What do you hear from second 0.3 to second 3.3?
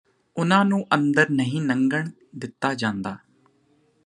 ਉਨ੍ਹਾਂ ਨੂੰ ਅੰਦਰ ਨਹੀਂ ਨੰਘਣ ਦਿੱਤਾ ਜਾਂਦਾ